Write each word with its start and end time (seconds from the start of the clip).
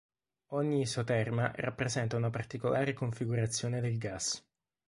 Ogni 0.53 0.79
isoterma 0.81 1.51
rappresenta 1.53 2.15
una 2.17 2.31
particolare 2.31 2.91
configurazione 2.91 3.81
del 3.81 3.99
gas. 3.99 4.43